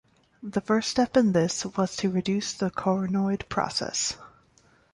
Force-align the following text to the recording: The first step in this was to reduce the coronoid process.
The 0.41 0.61
first 0.61 0.89
step 0.89 1.15
in 1.15 1.31
this 1.31 1.63
was 1.63 1.95
to 1.97 2.09
reduce 2.09 2.53
the 2.53 2.71
coronoid 2.71 3.47
process. 3.49 4.17